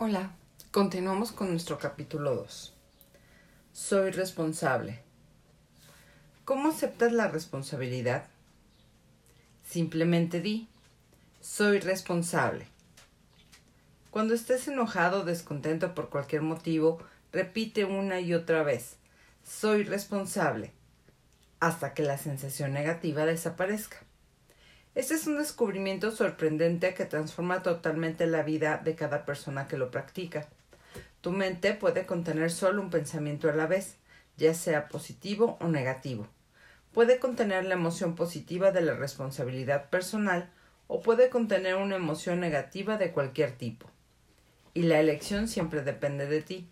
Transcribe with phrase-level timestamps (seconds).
[0.00, 0.30] Hola,
[0.70, 2.72] continuamos con nuestro capítulo 2.
[3.72, 5.00] Soy responsable.
[6.44, 8.28] ¿Cómo aceptas la responsabilidad?
[9.64, 10.68] Simplemente di,
[11.40, 12.68] soy responsable.
[14.12, 17.02] Cuando estés enojado o descontento por cualquier motivo,
[17.32, 18.98] repite una y otra vez,
[19.42, 20.70] soy responsable,
[21.58, 23.96] hasta que la sensación negativa desaparezca.
[24.98, 29.92] Este es un descubrimiento sorprendente que transforma totalmente la vida de cada persona que lo
[29.92, 30.48] practica.
[31.20, 33.94] Tu mente puede contener solo un pensamiento a la vez,
[34.38, 36.26] ya sea positivo o negativo.
[36.92, 40.50] Puede contener la emoción positiva de la responsabilidad personal
[40.88, 43.88] o puede contener una emoción negativa de cualquier tipo.
[44.74, 46.68] Y la elección siempre depende de ti.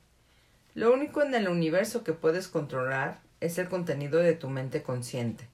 [0.74, 5.48] Lo único en el universo que puedes controlar es el contenido de tu mente consciente.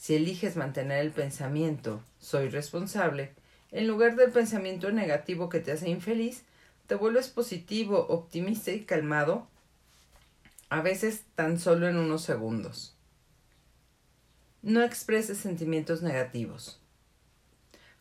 [0.00, 3.34] Si eliges mantener el pensamiento soy responsable,
[3.70, 6.44] en lugar del pensamiento negativo que te hace infeliz,
[6.86, 9.46] te vuelves positivo, optimista y calmado,
[10.70, 12.96] a veces tan solo en unos segundos.
[14.62, 16.80] No expreses sentimientos negativos.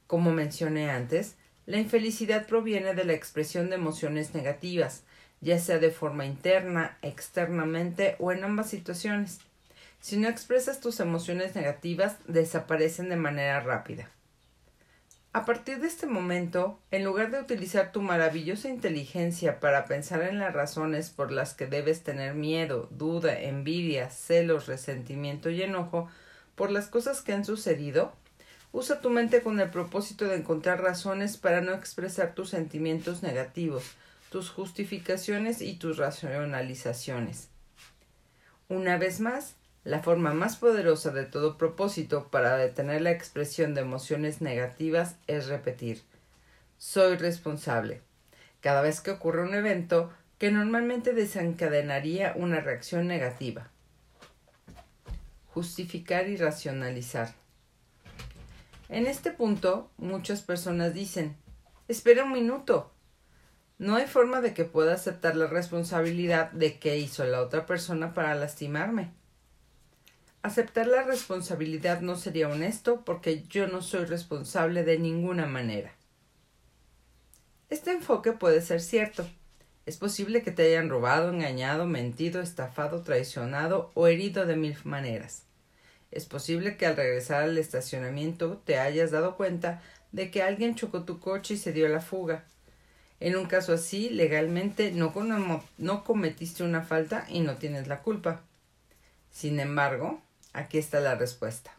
[0.08, 1.36] Como mencioné antes,
[1.66, 5.04] la infelicidad proviene de la expresión de emociones negativas,
[5.42, 9.42] ya sea de forma interna, externamente o en ambas situaciones.
[10.00, 14.10] Si no expresas tus emociones negativas, desaparecen de manera rápida.
[15.32, 20.40] A partir de este momento, en lugar de utilizar tu maravillosa inteligencia para pensar en
[20.40, 26.10] las razones por las que debes tener miedo, duda, envidia, celos, resentimiento y enojo
[26.56, 28.12] por las cosas que han sucedido,
[28.72, 33.84] usa tu mente con el propósito de encontrar razones para no expresar tus sentimientos negativos,
[34.32, 37.50] tus justificaciones y tus racionalizaciones.
[38.68, 39.56] Una vez más,
[39.90, 45.48] la forma más poderosa de todo propósito para detener la expresión de emociones negativas es
[45.48, 46.04] repetir
[46.80, 48.02] soy responsable.
[48.62, 53.70] Cada vez que ocurre un evento que normalmente desencadenaría una reacción negativa.
[55.54, 57.34] Justificar y racionalizar.
[58.88, 61.36] En este punto, muchas personas dicen
[61.90, 62.94] Espera un minuto.
[63.78, 68.14] No hay forma de que pueda aceptar la responsabilidad de qué hizo la otra persona
[68.14, 69.12] para lastimarme.
[70.42, 75.94] Aceptar la responsabilidad no sería honesto porque yo no soy responsable de ninguna manera.
[77.70, 79.28] Este enfoque puede ser cierto.
[79.86, 85.44] Es posible que te hayan robado, engañado, mentido, estafado, traicionado o herido de mil maneras.
[86.10, 89.82] Es posible que al regresar al estacionamiento te hayas dado cuenta
[90.14, 92.46] de que alguien chocó tu coche y se dio la fuga.
[93.20, 95.14] En un caso así, legalmente no,
[95.78, 98.42] no cometiste una falta y no tienes la culpa.
[99.30, 100.22] Sin embargo,
[100.54, 101.72] Aquí está la respuesta.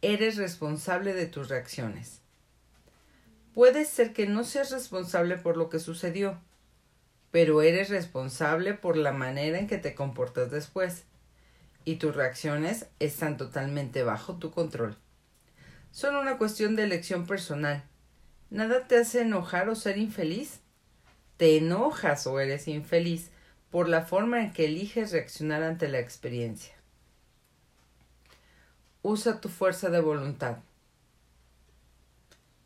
[0.00, 2.20] Eres responsable de tus reacciones.
[3.52, 6.38] Puede ser que no seas responsable por lo que sucedió,
[7.32, 11.02] pero eres responsable por la manera en que te comportas después,
[11.84, 14.96] y tus reacciones están totalmente bajo tu control.
[15.90, 17.82] Son una cuestión de elección personal.
[18.50, 20.60] Nada te hace enojar o ser infeliz.
[21.36, 23.30] Te enojas o eres infeliz
[23.70, 26.77] por la forma en que eliges reaccionar ante la experiencia.
[29.08, 30.58] Usa tu fuerza de voluntad.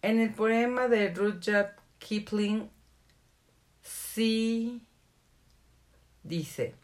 [0.03, 2.69] En el poema de Rudyard Kipling,
[3.81, 4.83] sí
[6.25, 6.75] dice,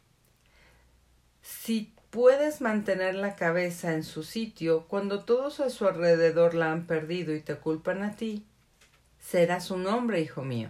[1.42, 6.86] si puedes mantener la cabeza en su sitio cuando todos a su alrededor la han
[6.86, 8.46] perdido y te culpan a ti,
[9.18, 10.68] serás un hombre, hijo mío.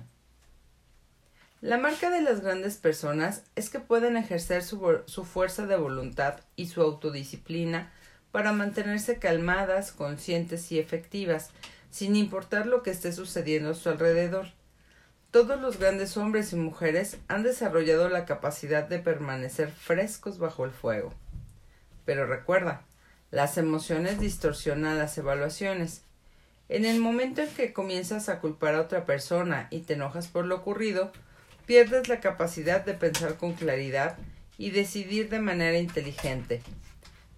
[1.60, 6.40] La marca de las grandes personas es que pueden ejercer su, su fuerza de voluntad
[6.56, 7.92] y su autodisciplina
[8.32, 11.50] para mantenerse calmadas, conscientes y efectivas,
[11.90, 14.48] sin importar lo que esté sucediendo a su alrededor.
[15.30, 20.70] Todos los grandes hombres y mujeres han desarrollado la capacidad de permanecer frescos bajo el
[20.70, 21.12] fuego.
[22.04, 22.82] Pero recuerda,
[23.30, 26.02] las emociones distorsionan las evaluaciones.
[26.70, 30.46] En el momento en que comienzas a culpar a otra persona y te enojas por
[30.46, 31.12] lo ocurrido,
[31.66, 34.16] pierdes la capacidad de pensar con claridad
[34.56, 36.62] y decidir de manera inteligente,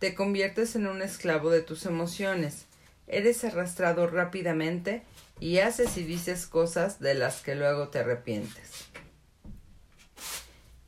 [0.00, 2.64] te conviertes en un esclavo de tus emociones.
[3.06, 5.02] Eres arrastrado rápidamente
[5.38, 8.86] y haces y dices cosas de las que luego te arrepientes.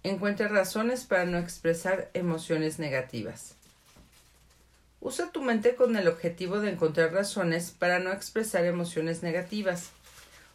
[0.02, 3.54] Encuentra razones para no expresar emociones negativas.
[5.00, 9.90] Usa tu mente con el objetivo de encontrar razones para no expresar emociones negativas.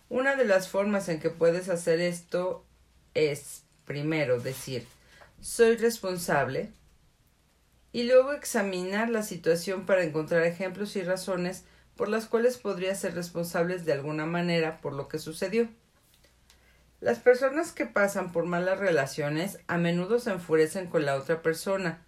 [0.10, 2.66] Una de las formas en que puedes hacer esto
[3.14, 4.88] es, primero, decir,
[5.42, 6.72] soy responsable,
[7.98, 11.64] y luego examinar la situación para encontrar ejemplos y razones
[11.96, 15.68] por las cuales podría ser responsables de alguna manera por lo que sucedió.
[17.02, 22.06] Las personas que pasan por malas relaciones a menudo se enfurecen con la otra persona,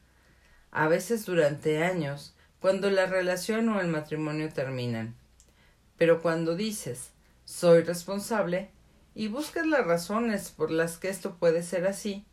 [0.69, 5.15] a veces durante años, cuando la relación o el matrimonio terminan.
[5.97, 7.13] Pero cuando dices
[7.45, 8.69] soy responsable
[9.15, 12.27] y buscas las razones por las que esto puede ser así,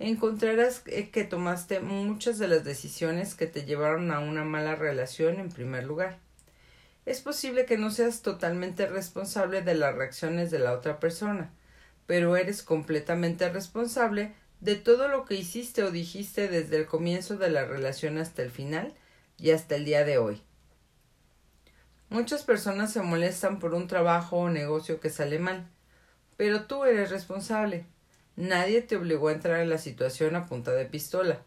[0.00, 5.50] encontrarás que tomaste muchas de las decisiones que te llevaron a una mala relación en
[5.50, 6.18] primer lugar.
[7.04, 11.52] Es posible que no seas totalmente responsable de las reacciones de la otra persona,
[12.06, 17.50] pero eres completamente responsable de todo lo que hiciste o dijiste desde el comienzo de
[17.50, 18.94] la relación hasta el final
[19.38, 20.42] y hasta el día de hoy.
[22.08, 25.68] Muchas personas se molestan por un trabajo o negocio que sale mal,
[26.36, 27.86] pero tú eres responsable.
[28.40, 31.42] Nadie te obligó a entrar en la situación a punta de pistola.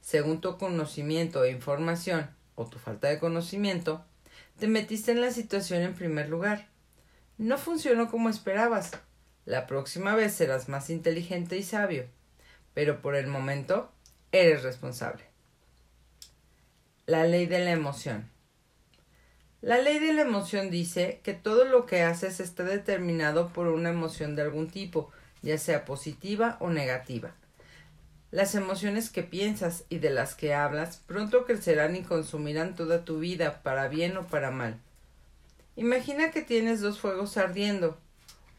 [0.00, 4.06] Según tu conocimiento e información, o tu falta de conocimiento,
[4.58, 6.68] te metiste en la situación en primer lugar.
[7.36, 8.92] No funcionó como esperabas,
[9.44, 12.06] la próxima vez serás más inteligente y sabio,
[12.72, 13.92] pero por el momento
[14.32, 15.24] eres responsable.
[17.04, 18.30] La ley de la emoción.
[19.60, 23.90] La ley de la emoción dice que todo lo que haces está determinado por una
[23.90, 27.34] emoción de algún tipo, ya sea positiva o negativa.
[28.30, 33.18] Las emociones que piensas y de las que hablas pronto crecerán y consumirán toda tu
[33.18, 34.78] vida, para bien o para mal.
[35.76, 37.98] Imagina que tienes dos fuegos ardiendo,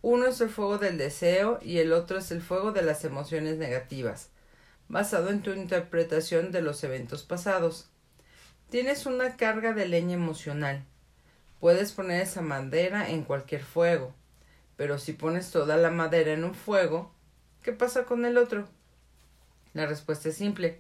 [0.04, 3.58] uno es el fuego del deseo y el otro es el fuego de las emociones
[3.58, 4.30] negativas,
[4.88, 7.88] basado en tu interpretación de los eventos pasados.
[8.72, 10.84] Tienes una carga de leña emocional.
[11.60, 14.16] Puedes poner esa madera en cualquier fuego,
[14.82, 17.14] pero si pones toda la madera en un fuego,
[17.62, 18.68] ¿qué pasa con el otro?
[19.76, 20.80] La respuesta es simple.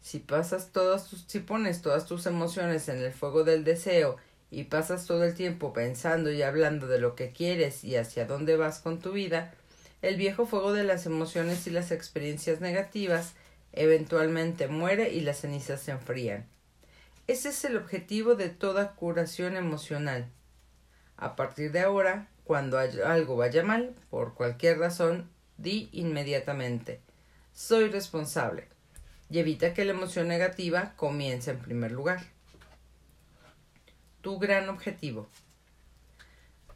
[0.00, 4.16] Si pasas todas tus, si pones todas tus emociones en el fuego del deseo
[4.50, 8.56] y pasas todo el tiempo pensando y hablando de lo que quieres y hacia dónde
[8.56, 9.52] vas con tu vida,
[10.00, 13.34] el viejo fuego de las emociones y las experiencias negativas
[13.74, 16.46] eventualmente muere y las cenizas se enfrían.
[17.26, 20.30] Ese es el objetivo de toda curación emocional.
[21.18, 27.00] A partir de ahora, cuando algo vaya mal, por cualquier razón, di inmediatamente
[27.52, 28.68] soy responsable
[29.30, 32.24] y evita que la emoción negativa comience en primer lugar
[34.20, 35.28] tu gran objetivo.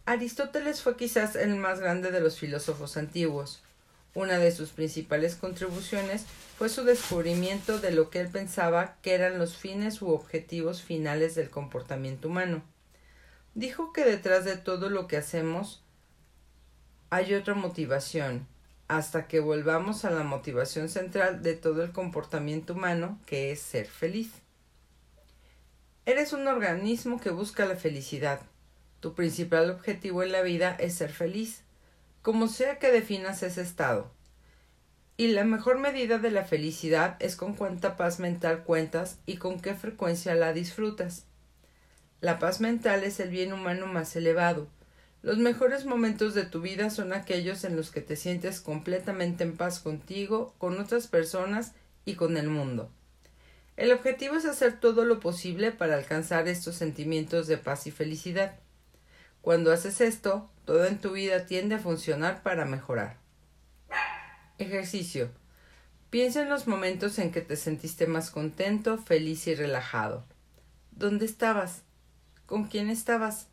[0.04, 3.62] Aristóteles fue quizás el más grande de los filósofos antiguos.
[4.14, 6.24] Una de sus principales contribuciones
[6.58, 11.34] fue su descubrimiento de lo que él pensaba que eran los fines u objetivos finales
[11.34, 12.62] del comportamiento humano.
[13.56, 15.82] Dijo que detrás de todo lo que hacemos
[17.08, 18.46] hay otra motivación,
[18.86, 23.86] hasta que volvamos a la motivación central de todo el comportamiento humano, que es ser
[23.86, 24.30] feliz.
[26.04, 28.42] Eres un organismo que busca la felicidad.
[29.00, 31.62] Tu principal objetivo en la vida es ser feliz,
[32.20, 34.10] como sea que definas ese estado.
[35.16, 39.60] Y la mejor medida de la felicidad es con cuánta paz mental cuentas y con
[39.60, 41.24] qué frecuencia la disfrutas.
[42.20, 44.68] La paz mental es el bien humano más elevado.
[45.22, 49.56] Los mejores momentos de tu vida son aquellos en los que te sientes completamente en
[49.56, 51.72] paz contigo, con otras personas
[52.04, 52.90] y con el mundo.
[53.76, 58.54] El objetivo es hacer todo lo posible para alcanzar estos sentimientos de paz y felicidad.
[59.42, 63.18] Cuando haces esto, todo en tu vida tiende a funcionar para mejorar.
[64.58, 65.30] Ejercicio.
[66.08, 70.24] Piensa en los momentos en que te sentiste más contento, feliz y relajado.
[70.92, 71.85] ¿Dónde estabas?
[72.46, 73.48] ¿Con quién estabas?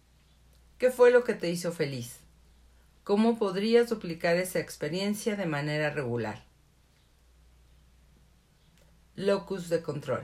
[0.77, 2.19] ¿Qué fue lo que te hizo feliz?
[3.03, 6.43] ¿Cómo podrías duplicar esa experiencia de manera regular?
[9.15, 10.21] Locus de control.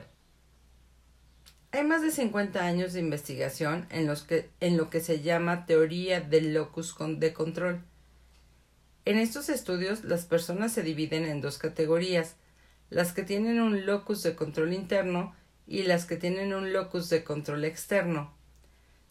[1.72, 5.66] Hay más de 50 años de investigación en, los que, en lo que se llama
[5.66, 7.82] teoría del locus de control.
[9.04, 12.36] En estos estudios las personas se dividen en dos categorías,
[12.88, 15.34] las que tienen un locus de control interno
[15.66, 18.38] y las que tienen un locus de control externo.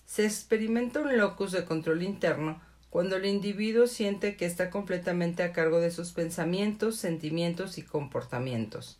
[0.09, 5.53] Se experimenta un locus de control interno cuando el individuo siente que está completamente a
[5.53, 8.97] cargo de sus pensamientos, sentimientos y comportamientos.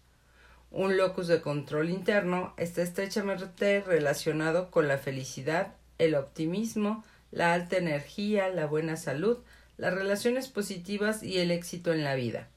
[0.69, 7.77] Un locus de control interno está estrechamente relacionado con la felicidad, el optimismo, la alta
[7.77, 9.39] energía, la buena salud,
[9.77, 12.49] las relaciones positivas y el éxito en la vida.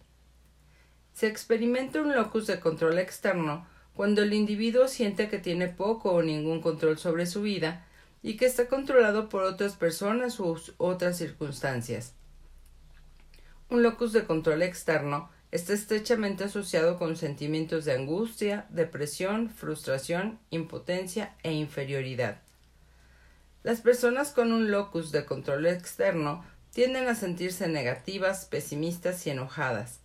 [1.15, 6.23] Se experimenta un locus de control externo cuando el individuo siente que tiene poco o
[6.23, 7.87] ningún control sobre su vida
[8.23, 12.15] y que está controlado por otras personas u otras circunstancias.
[13.69, 21.35] Un locus de control externo está estrechamente asociado con sentimientos de angustia, depresión, frustración, impotencia
[21.43, 22.41] e inferioridad.
[23.63, 30.01] Las personas con un locus de control externo tienden a sentirse negativas, pesimistas y enojadas.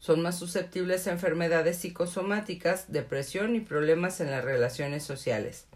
[0.00, 5.67] Son más susceptibles a enfermedades psicosomáticas, depresión y problemas en las relaciones sociales.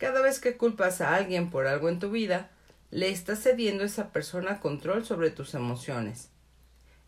[0.00, 2.48] Cada vez que culpas a alguien por algo en tu vida,
[2.90, 6.30] le estás cediendo a esa persona control sobre tus emociones.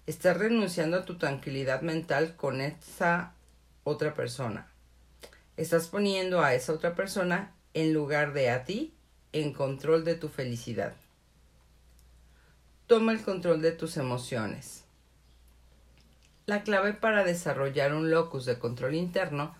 [0.06, 3.32] Estás renunciando a tu tranquilidad mental con esa
[3.82, 4.68] otra persona.
[5.56, 8.92] Estás poniendo a esa otra persona en lugar de a ti
[9.32, 10.92] en control de tu felicidad.
[12.86, 14.84] Toma el control de tus emociones.
[16.44, 19.54] La clave para desarrollar un locus de control interno,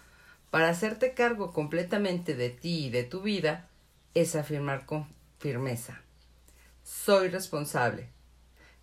[0.53, 3.71] para hacerte cargo completamente de ti y de tu vida,
[4.13, 6.03] es afirmar con firmeza.
[6.83, 8.11] Soy responsable.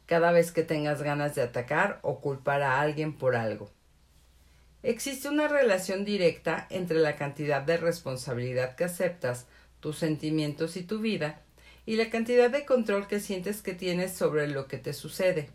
[0.08, 3.70] Cada vez que tengas ganas de atacar o culpar a alguien por algo.
[4.82, 9.46] Existe una relación directa entre la cantidad de responsabilidad que aceptas,
[9.80, 11.44] tus sentimientos y tu vida,
[11.86, 15.52] y la cantidad de control que sientes que tienes sobre lo que te sucede.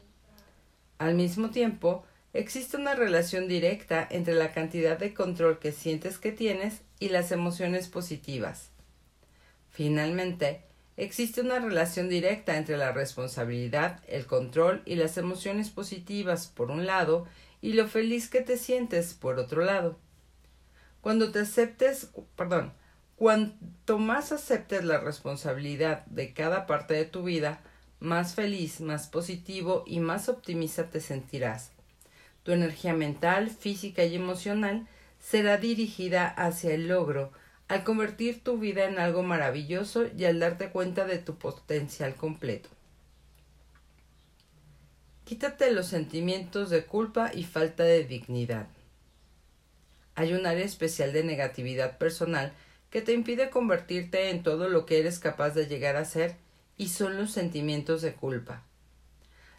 [0.99, 6.33] Al mismo tiempo, existe una relación directa entre la cantidad de control que sientes que
[6.33, 8.69] tienes y las emociones positivas.
[9.71, 10.65] Finalmente,
[10.99, 16.85] existe una relación directa entre la responsabilidad, el control y las emociones positivas por un
[16.85, 17.27] lado
[17.63, 19.99] y lo feliz que te sientes por otro lado.
[21.01, 22.75] Cuando te aceptes, perdón,
[23.17, 27.63] Cuanto más aceptes la responsabilidad de cada parte de tu vida,
[28.01, 31.74] más feliz, más positivo y más optimista te sentirás.
[32.45, 34.87] Tu energía mental, física y emocional
[35.19, 37.33] será dirigida hacia el logro,
[37.67, 42.69] al convertir tu vida en algo maravilloso y al darte cuenta de tu potencial completo.
[45.25, 48.69] Quítate los sentimientos de culpa y falta de dignidad.
[50.15, 52.53] Hay un área especial de negatividad personal
[52.91, 56.37] que te impide convertirte en todo lo que eres capaz de llegar a ser
[56.77, 58.63] y son los sentimientos de culpa.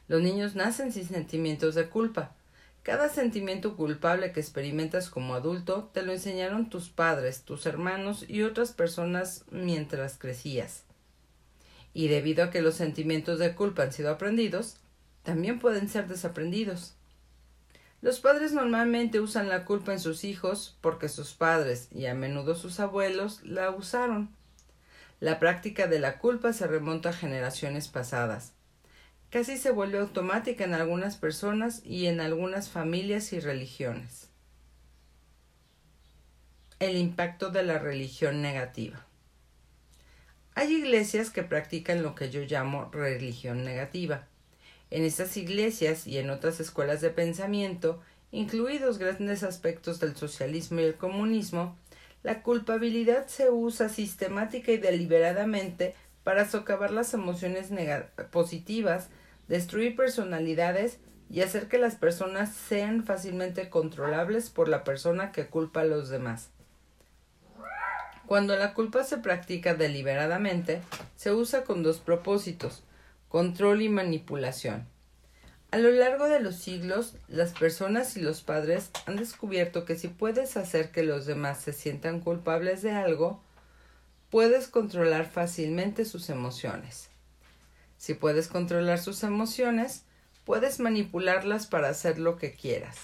[0.07, 2.35] Los niños nacen sin sentimientos de culpa.
[2.85, 8.43] Cada sentimiento culpable que experimentas como adulto te lo enseñaron tus padres, tus hermanos y
[8.43, 10.83] otras personas mientras crecías.
[11.95, 14.77] Y debido a que los sentimientos de culpa han sido aprendidos,
[15.23, 16.93] también pueden ser desaprendidos.
[18.03, 22.53] Los padres normalmente usan la culpa en sus hijos porque sus padres y a menudo
[22.53, 24.29] sus abuelos la usaron.
[25.19, 28.54] La práctica de la culpa se remonta a generaciones pasadas.
[29.35, 34.29] Casi se vuelve automática en algunas personas y en algunas familias y religiones.
[36.79, 39.05] El impacto de la religión negativa.
[40.53, 44.25] Hay iglesias que practican lo que yo llamo religión negativa
[44.89, 48.01] en estas iglesias y en otras escuelas de pensamiento,
[48.31, 51.77] incluidos grandes aspectos del socialismo y el comunismo,
[52.23, 57.67] la culpabilidad se usa sistemática y deliberadamente para socavar las emociones
[58.31, 59.09] positivas,
[59.47, 60.99] destruir personalidades
[61.29, 66.09] y hacer que las personas sean fácilmente controlables por la persona que culpa a los
[66.09, 66.49] demás.
[68.25, 70.81] Cuando la culpa se practica deliberadamente,
[71.15, 72.83] se usa con dos propósitos
[73.35, 74.87] control y manipulación.
[75.69, 80.07] A lo largo de los siglos, las personas y los padres han descubierto que si
[80.07, 83.41] puedes hacer que los demás se sientan culpables de algo,
[84.29, 87.09] puedes controlar fácilmente sus emociones.
[88.05, 90.03] Si puedes controlar sus emociones,
[90.43, 92.99] puedes manipularlas para hacer lo que quieras.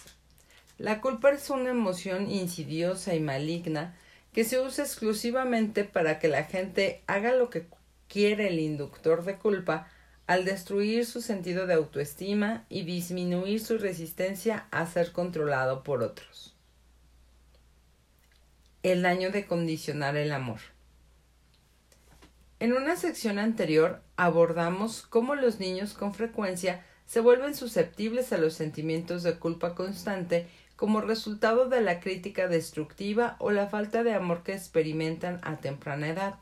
[0.78, 3.98] La culpa es una emoción insidiosa y maligna
[4.32, 7.66] que se usa exclusivamente para que la gente haga lo que
[8.08, 9.88] quiere el inductor de culpa
[10.28, 16.56] al destruir su sentido de autoestima y disminuir su resistencia a ser controlado por otros.
[18.84, 20.60] El daño de condicionar el amor.
[22.60, 28.54] En una sección anterior abordamos cómo los niños con frecuencia se vuelven susceptibles a los
[28.54, 34.44] sentimientos de culpa constante como resultado de la crítica destructiva o la falta de amor
[34.44, 36.36] que experimentan a temprana edad,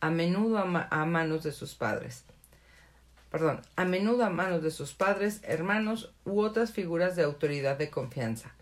[0.00, 2.24] a menudo a, manos de sus padres
[3.30, 7.90] perdón, a menudo a manos de sus padres, hermanos u otras figuras de autoridad de
[7.90, 8.54] confianza.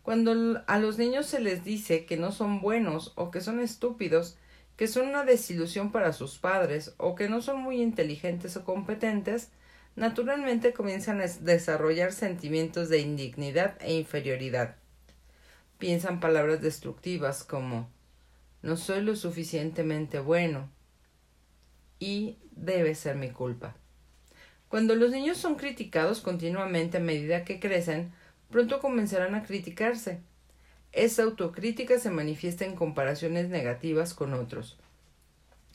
[0.00, 4.38] Cuando a los niños se les dice que no son buenos o que son estúpidos,
[4.80, 9.50] que son una desilusión para sus padres o que no son muy inteligentes o competentes,
[9.94, 14.76] naturalmente comienzan a desarrollar sentimientos de indignidad e inferioridad.
[15.76, 17.90] Piensan palabras destructivas como
[18.62, 20.70] no soy lo suficientemente bueno
[21.98, 23.76] y debe ser mi culpa.
[24.70, 28.12] Cuando los niños son criticados continuamente a medida que crecen,
[28.48, 30.22] pronto comenzarán a criticarse.
[30.92, 34.76] Esa autocrítica se manifiesta en comparaciones negativas con otros.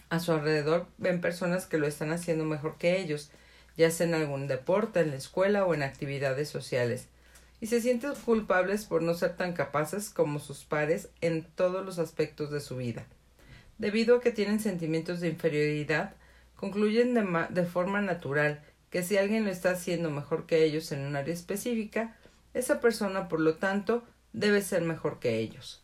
[0.10, 3.32] A su alrededor ven personas que lo están haciendo mejor que ellos,
[3.78, 7.08] ya sea en algún deporte, en la escuela o en actividades sociales,
[7.62, 11.98] y se sienten culpables por no ser tan capaces como sus pares en todos los
[11.98, 13.06] aspectos de su vida.
[13.78, 16.14] Debido a que tienen sentimientos de inferioridad,
[16.56, 21.06] concluyen de, de forma natural que si alguien lo está haciendo mejor que ellos en
[21.06, 22.18] un área específica,
[22.54, 24.04] esa persona, por lo tanto,
[24.36, 25.82] debe ser mejor que ellos.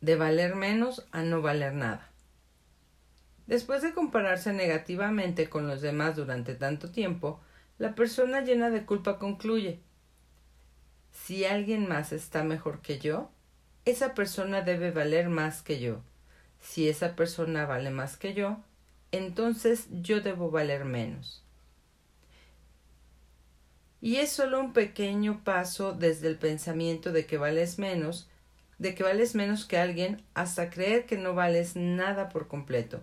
[0.00, 2.10] De valer menos a no valer nada.
[3.46, 7.40] Después de compararse negativamente con los demás durante tanto tiempo,
[7.76, 9.80] la persona llena de culpa concluye
[11.12, 13.30] si alguien más está mejor que yo,
[13.84, 16.00] esa persona debe valer más que yo.
[16.60, 18.58] Si esa persona vale más que yo,
[19.12, 21.44] entonces yo debo valer menos.
[24.00, 28.28] Y es solo un pequeño paso desde el pensamiento de que vales menos,
[28.78, 33.02] de que vales menos que alguien, hasta creer que no vales nada por completo.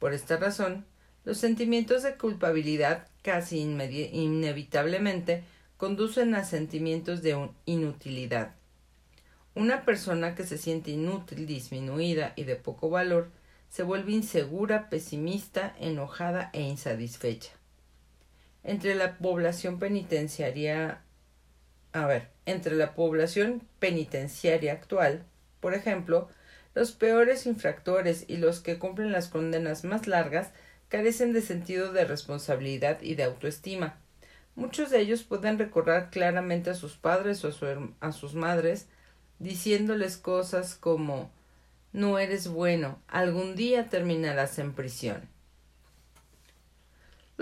[0.00, 0.84] Por esta razón,
[1.24, 5.44] los sentimientos de culpabilidad casi inevitablemente
[5.76, 8.54] conducen a sentimientos de inutilidad.
[9.54, 13.30] Una persona que se siente inútil, disminuida y de poco valor
[13.68, 17.61] se vuelve insegura, pesimista, enojada e insatisfecha.
[18.64, 21.02] Entre la población penitenciaria
[21.92, 25.24] a ver, entre la población penitenciaria actual,
[25.60, 26.28] por ejemplo,
[26.74, 30.50] los peores infractores y los que cumplen las condenas más largas
[30.88, 33.98] carecen de sentido de responsabilidad y de autoestima.
[34.54, 38.86] Muchos de ellos pueden recordar claramente a sus padres o a, a sus madres,
[39.38, 41.30] diciéndoles cosas como
[41.92, 45.31] no eres bueno, algún día terminarás en prisión.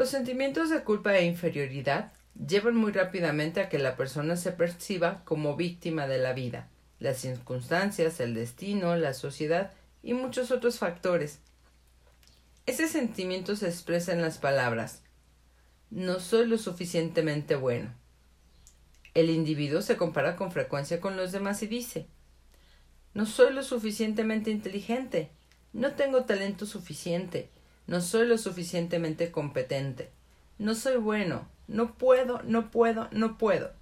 [0.01, 5.23] Los sentimientos de culpa e inferioridad llevan muy rápidamente a que la persona se perciba
[5.27, 11.41] como víctima de la vida, las circunstancias, el destino, la sociedad y muchos otros factores.
[12.65, 15.03] Ese sentimiento se expresa en las palabras
[15.91, 17.93] no soy lo suficientemente bueno.
[19.13, 22.07] El individuo se compara con frecuencia con los demás y dice
[23.13, 25.31] no soy lo suficientemente inteligente,
[25.75, 27.51] no tengo talento suficiente,
[27.91, 30.11] no soy lo suficientemente competente,
[30.59, 33.73] no soy bueno, no puedo, no puedo, no puedo.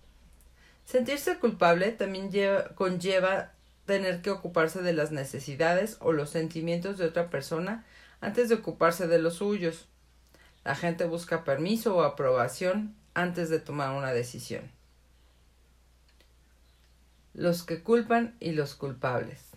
[0.87, 2.31] Sentirse culpable también
[2.75, 3.53] conlleva
[3.85, 7.85] tener que ocuparse de las necesidades o los sentimientos de otra persona
[8.23, 9.87] antes de ocuparse de los suyos.
[10.64, 14.71] La gente busca permiso o aprobación antes de tomar una decisión
[17.35, 19.48] los que culpan y los culpables.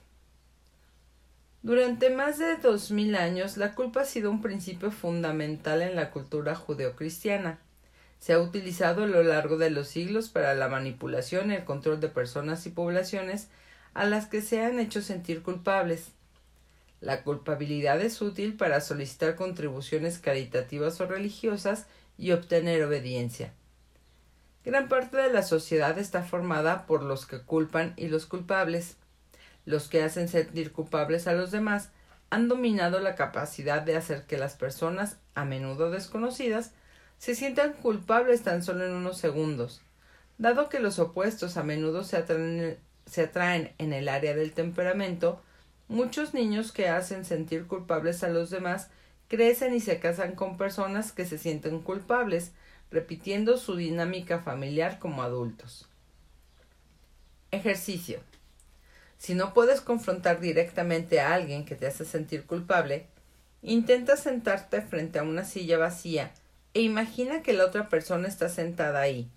[1.63, 6.09] Durante más de dos mil años la culpa ha sido un principio fundamental en la
[6.09, 7.59] cultura judeocristiana.
[8.17, 11.99] Se ha utilizado a lo largo de los siglos para la manipulación y el control
[11.99, 13.47] de personas y poblaciones
[13.93, 16.11] a las que se han hecho sentir culpables.
[16.99, 21.85] La culpabilidad es útil para solicitar contribuciones caritativas o religiosas
[22.17, 23.53] y obtener obediencia.
[24.63, 28.97] Gran parte de la sociedad está formada por los que culpan y los culpables.
[29.65, 31.89] Los que hacen sentir culpables a los demás
[32.29, 36.71] han dominado la capacidad de hacer que las personas, a menudo desconocidas,
[37.17, 39.81] se sientan culpables tan solo en unos segundos.
[40.37, 45.41] Dado que los opuestos a menudo se atraen, se atraen en el área del temperamento,
[45.87, 48.89] muchos niños que hacen sentir culpables a los demás
[49.27, 52.53] crecen y se casan con personas que se sienten culpables,
[52.89, 55.87] repitiendo su dinámica familiar como adultos.
[57.51, 58.21] Ejercicio.
[59.21, 63.05] Si no puedes confrontar directamente a alguien que te hace sentir culpable,
[63.61, 66.31] intenta sentarte frente a una silla vacía
[66.73, 69.29] e imagina que la otra persona está sentada ahí.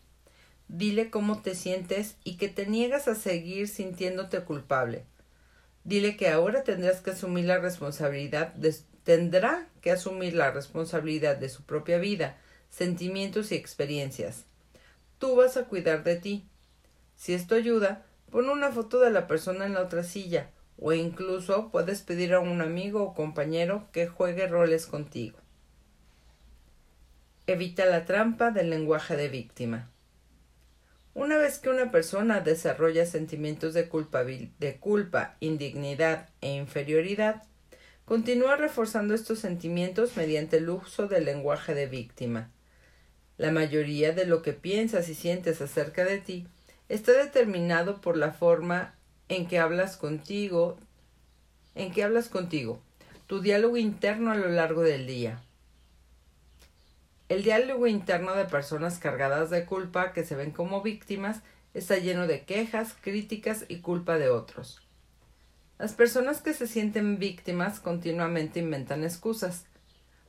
[0.69, 5.05] Dile cómo te sientes y que te niegas a seguir sintiéndote culpable.
[5.85, 11.51] Dile que ahora tendrás que asumir la responsabilidad de, tendrá que asumir la responsabilidad de
[11.51, 12.39] su propia vida
[12.71, 14.47] sentimientos y experiencias.
[15.19, 16.49] Tú vas a cuidar de ti.
[17.17, 21.71] Si esto ayuda, pon una foto de la persona en la otra silla, o incluso
[21.71, 25.39] puedes pedir a un amigo o compañero que juegue roles contigo.
[27.47, 29.89] Evita la trampa del lenguaje de víctima.
[31.15, 37.45] Una vez que una persona desarrolla sentimientos de culpa, de culpa, indignidad e inferioridad,
[38.05, 42.51] continúa reforzando estos sentimientos mediante el uso del lenguaje de víctima.
[43.39, 46.49] La mayoría de lo que piensas y sientes acerca de ti
[46.89, 48.95] está determinado por la forma
[49.29, 50.77] en que hablas contigo,
[51.75, 52.81] en que hablas contigo,
[53.27, 55.41] tu diálogo interno a lo largo del día.
[57.29, 61.41] El diálogo interno de personas cargadas de culpa que se ven como víctimas
[61.73, 64.83] está lleno de quejas, críticas y culpa de otros.
[65.79, 69.67] Las personas que se sienten víctimas continuamente inventan excusas.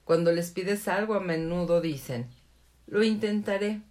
[0.04, 2.28] Cuando les pides algo a menudo dicen
[2.88, 3.82] lo intentaré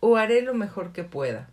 [0.00, 1.50] o haré lo mejor que pueda,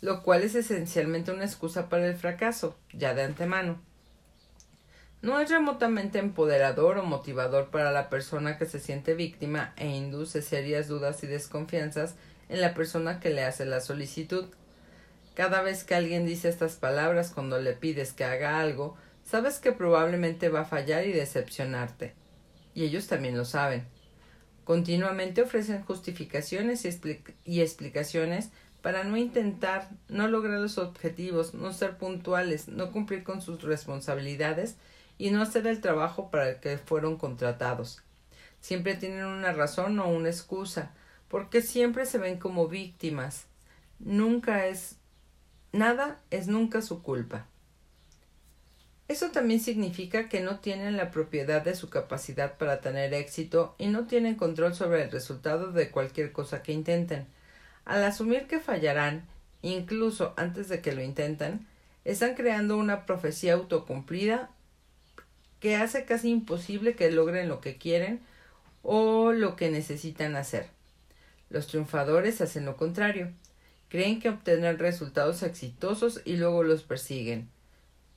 [0.00, 3.80] lo cual es esencialmente una excusa para el fracaso, ya de antemano.
[5.22, 10.42] No es remotamente empoderador o motivador para la persona que se siente víctima e induce
[10.42, 12.14] serias dudas y desconfianzas
[12.48, 14.46] en la persona que le hace la solicitud.
[15.34, 19.72] Cada vez que alguien dice estas palabras cuando le pides que haga algo, sabes que
[19.72, 22.14] probablemente va a fallar y decepcionarte.
[22.74, 23.86] Y ellos también lo saben.
[24.64, 26.84] Continuamente ofrecen justificaciones
[27.44, 28.50] y, explicaciones
[28.86, 34.76] para no intentar, no lograr los objetivos, no ser puntuales, no cumplir con sus responsabilidades
[35.18, 38.04] y no hacer el trabajo para el que fueron contratados.
[38.60, 40.92] Siempre tienen una razón o una excusa,
[41.26, 43.46] porque siempre se ven como víctimas.
[43.98, 44.98] Nunca es
[45.72, 47.48] nada es nunca su culpa.
[49.08, 53.88] Eso también significa que no tienen la propiedad de su capacidad para tener éxito y
[53.88, 57.26] no tienen control sobre el resultado de cualquier cosa que intenten.
[57.86, 59.24] Al asumir que fallarán,
[59.62, 61.66] incluso antes de que lo intenten,
[62.04, 64.50] están creando una profecía autocumplida
[65.60, 68.20] que hace casi imposible que logren lo que quieren
[68.82, 70.68] o lo que necesitan hacer.
[71.48, 73.30] Los triunfadores hacen lo contrario.
[73.88, 77.48] Creen que obtendrán resultados exitosos y luego los persiguen.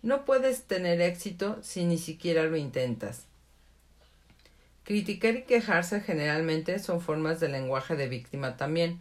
[0.01, 3.27] No puedes tener éxito si ni siquiera lo intentas.
[4.83, 8.99] Criticar y quejarse generalmente son formas de lenguaje de víctima también.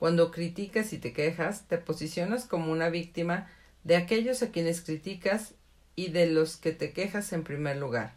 [0.00, 3.50] Cuando criticas y te quejas, te posicionas como una víctima
[3.84, 5.52] de aquellos a quienes criticas
[5.94, 8.14] y de los que te quejas en primer lugar.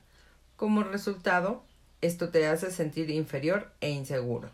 [0.56, 1.62] Como resultado,
[2.00, 4.50] esto te hace sentir inferior e inseguro.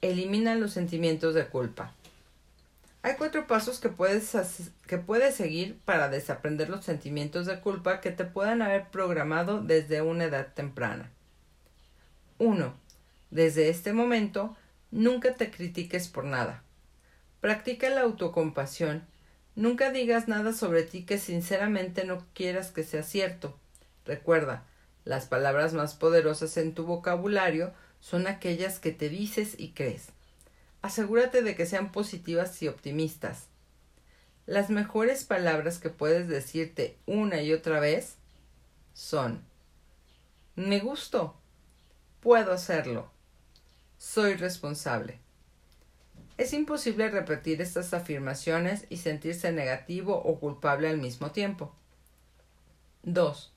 [0.00, 1.92] Elimina los sentimientos de culpa.
[3.02, 4.32] Hay cuatro pasos que puedes,
[4.86, 10.00] que puedes seguir para desaprender los sentimientos de culpa que te puedan haber programado desde
[10.00, 11.10] una edad temprana.
[12.38, 12.72] 1.
[13.30, 14.56] Desde este momento,
[14.90, 16.62] nunca te critiques por nada.
[17.40, 19.06] Practica la autocompasión
[19.56, 23.58] Nunca digas nada sobre ti que sinceramente no quieras que sea cierto.
[24.04, 24.66] Recuerda,
[25.06, 30.08] las palabras más poderosas en tu vocabulario son aquellas que te dices y crees.
[30.82, 33.46] Asegúrate de que sean positivas y optimistas.
[34.44, 38.16] Las mejores palabras que puedes decirte una y otra vez
[38.92, 39.42] son
[40.54, 41.34] Me gusto.
[42.20, 43.10] Puedo hacerlo.
[43.98, 45.20] Soy responsable.
[46.36, 51.74] Es imposible repetir estas afirmaciones y sentirse negativo o culpable al mismo tiempo.
[53.04, 53.54] 2.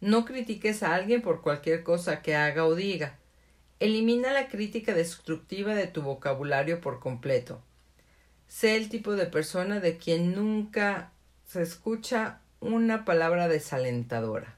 [0.00, 3.18] No critiques a alguien por cualquier cosa que haga o diga.
[3.80, 7.62] Elimina la crítica destructiva de tu vocabulario por completo.
[8.48, 11.12] Sé el tipo de persona de quien nunca
[11.44, 14.56] se escucha una palabra desalentadora.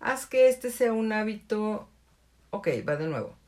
[0.00, 1.88] Haz que este sea un hábito.
[2.50, 3.41] Ok, va de nuevo.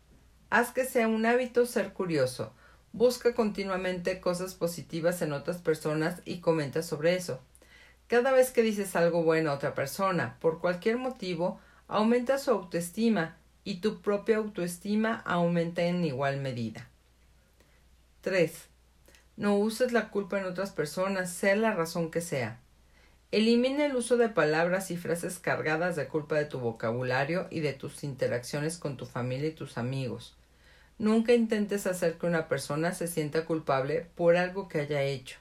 [0.54, 2.52] Haz que sea un hábito ser curioso.
[2.92, 7.40] Busca continuamente cosas positivas en otras personas y comenta sobre eso.
[8.06, 13.36] Cada vez que dices algo bueno a otra persona, por cualquier motivo, aumenta su autoestima
[13.64, 16.88] y tu propia autoestima aumenta en igual medida.
[18.20, 18.52] 3.
[19.36, 22.60] No uses la culpa en otras personas, sea la razón que sea.
[23.32, 27.72] Elimina el uso de palabras y frases cargadas de culpa de tu vocabulario y de
[27.72, 30.36] tus interacciones con tu familia y tus amigos.
[31.04, 35.36] Nunca intentes hacer que una persona se sienta culpable por algo que haya hecho.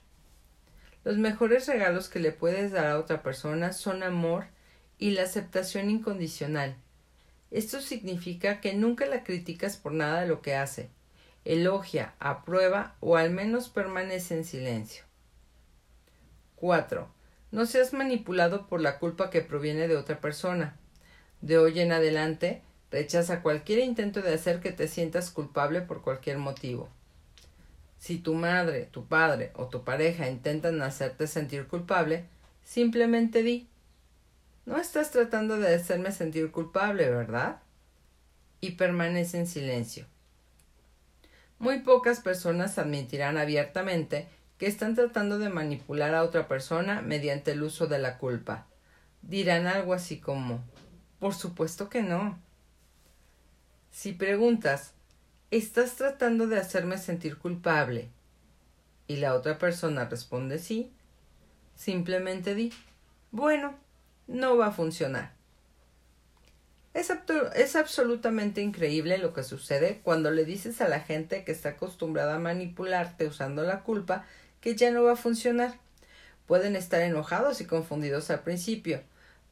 [1.05, 4.47] Los mejores regalos que le puedes dar a otra persona son amor
[4.97, 6.75] y la aceptación incondicional.
[7.49, 10.89] Esto significa que nunca la criticas por nada de lo que hace.
[11.45, 15.05] Elogia, aprueba o al menos permanece en silencio.
[16.57, 17.07] 4.
[17.51, 20.75] No seas manipulado por la culpa que proviene de otra persona.
[21.39, 26.37] De hoy en adelante, Rechaza cualquier intento de hacer que te sientas culpable por cualquier
[26.37, 26.89] motivo.
[27.97, 32.25] Si tu madre, tu padre o tu pareja intentan hacerte sentir culpable,
[32.63, 33.67] simplemente di
[34.67, 37.63] No estás tratando de hacerme sentir culpable, ¿verdad?
[38.61, 40.05] Y permanece en silencio.
[41.57, 44.27] Muy pocas personas admitirán abiertamente
[44.59, 48.67] que están tratando de manipular a otra persona mediante el uso de la culpa.
[49.23, 50.63] Dirán algo así como
[51.19, 52.37] Por supuesto que no.
[53.93, 54.93] Si preguntas,
[55.51, 58.09] ¿estás tratando de hacerme sentir culpable?
[59.05, 60.91] Y la otra persona responde sí,
[61.75, 62.73] simplemente di,
[63.29, 63.75] bueno,
[64.25, 65.33] no va a funcionar.
[66.95, 72.35] Es, absolutamente increíble lo que sucede cuando le dices a la gente que está acostumbrada
[72.35, 74.25] a manipularte usando la culpa
[74.59, 75.75] que ya no va a funcionar.
[76.47, 79.03] Pueden estar enojados y confundidos al principio,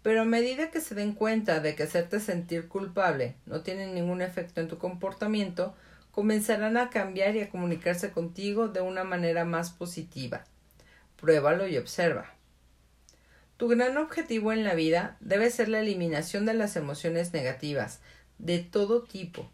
[0.02, 4.22] pero a medida que se den cuenta de que hacerte sentir culpable no tiene ningún
[4.22, 5.76] efecto en tu comportamiento,
[6.12, 10.46] comenzarán a cambiar y a comunicarse contigo de una manera más positiva.
[11.18, 12.34] Pruébalo y observa.
[13.58, 18.00] Tu gran objetivo en la vida debe ser la eliminación de las emociones negativas,
[18.40, 19.52] de todo tipo.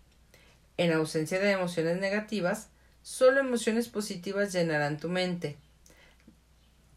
[0.78, 2.70] En ausencia de emociones negativas,
[3.02, 5.58] solo emociones positivas llenarán tu mente.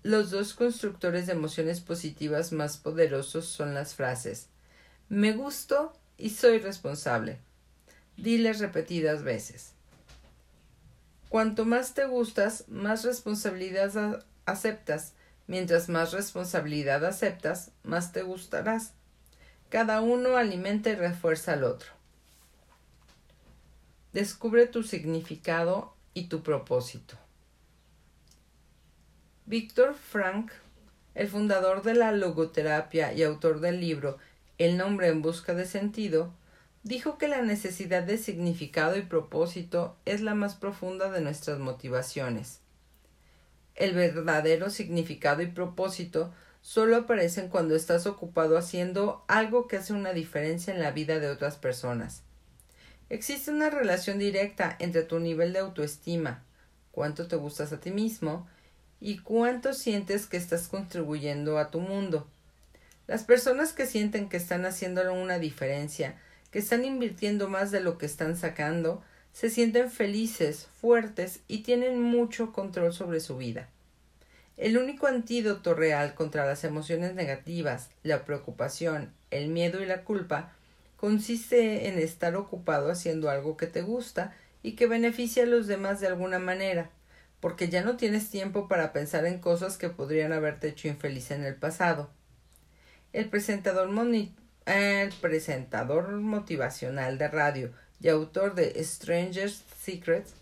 [0.02, 4.48] Los dos constructores de emociones positivas más poderosos son las frases
[5.10, 7.40] me gusto y soy responsable.
[8.16, 9.72] Diles repetidas veces.
[11.28, 15.14] Cuanto más te gustas, más responsabilidad aceptas.
[15.48, 18.92] Mientras más responsabilidad aceptas, más te gustarás.
[19.68, 21.90] Cada uno alimenta y refuerza al otro.
[24.12, 27.16] Descubre tu significado y tu propósito.
[29.50, 30.52] Víctor Frank,
[31.16, 34.16] el fundador de la logoterapia y autor del libro
[34.58, 36.32] El nombre en busca de sentido,
[36.84, 42.60] dijo que la necesidad de significado y propósito es la más profunda de nuestras motivaciones.
[43.74, 46.32] El verdadero significado y propósito
[46.62, 51.28] solo aparecen cuando estás ocupado haciendo algo que hace una diferencia en la vida de
[51.28, 52.22] otras personas.
[53.08, 56.44] Existe una relación directa entre tu nivel de autoestima,
[56.92, 58.46] cuánto te gustas a ti mismo,
[59.00, 62.26] y cuánto sientes que estás contribuyendo a tu mundo.
[63.06, 66.16] Las personas que sienten que están haciendo una diferencia,
[66.50, 72.00] que están invirtiendo más de lo que están sacando, se sienten felices, fuertes y tienen
[72.00, 73.68] mucho control sobre su vida.
[74.56, 80.52] El único antídoto real contra las emociones negativas, la preocupación, el miedo y la culpa
[80.96, 86.00] consiste en estar ocupado haciendo algo que te gusta y que beneficia a los demás
[86.00, 86.90] de alguna manera
[87.40, 91.44] porque ya no tienes tiempo para pensar en cosas que podrían haberte hecho infeliz en
[91.44, 92.10] el pasado.
[93.12, 93.88] El presentador,
[96.08, 100.34] motivacional de radio y autor de Stranger's Secrets,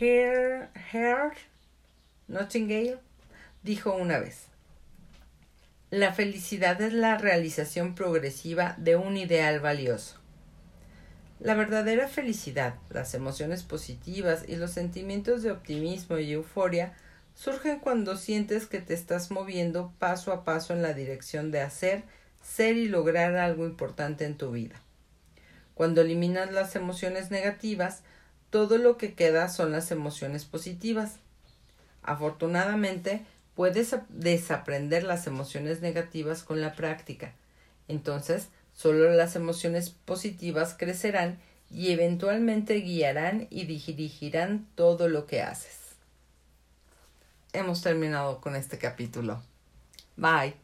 [0.00, 1.34] Herr
[2.28, 2.98] Nottingale,
[3.62, 4.46] dijo una vez
[5.90, 10.19] La felicidad es la realización progresiva de un ideal valioso.
[11.40, 16.92] La verdadera felicidad, las emociones positivas y los sentimientos de optimismo y euforia
[17.34, 22.02] surgen cuando sientes que te estás moviendo paso a paso en la dirección de hacer,
[22.42, 24.74] ser y lograr algo importante en tu vida.
[25.72, 28.02] Cuando eliminas las emociones negativas,
[28.50, 31.20] todo lo que queda son las emociones positivas.
[32.02, 33.24] Afortunadamente,
[33.54, 37.32] puedes desaprender las emociones negativas con la práctica.
[37.88, 38.48] Entonces,
[38.80, 41.38] Solo las emociones positivas crecerán
[41.70, 45.76] y eventualmente guiarán y dirigirán todo lo que haces.
[47.52, 49.42] Hemos terminado con este capítulo.
[50.16, 50.54] Bye.